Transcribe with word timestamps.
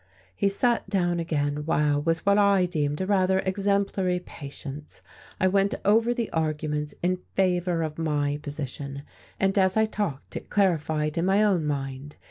He 0.35 0.49
sat 0.49 0.89
down 0.89 1.19
again 1.19 1.57
while, 1.57 2.01
with 2.01 2.25
what 2.25 2.39
I 2.39 2.65
deemed 2.65 3.01
a 3.01 3.05
rather 3.05 3.37
exemplary 3.37 4.19
patience, 4.19 5.03
I 5.39 5.47
went 5.47 5.75
over 5.85 6.11
the 6.11 6.31
arguments 6.31 6.95
in 7.03 7.17
favour 7.35 7.83
of 7.83 7.99
my 7.99 8.39
position; 8.41 9.03
and 9.39 9.55
as 9.59 9.77
I 9.77 9.85
talked, 9.85 10.35
it 10.35 10.49
clarified 10.49 11.19
in 11.19 11.25
my 11.25 11.43
own 11.43 11.67
mind. 11.67 12.15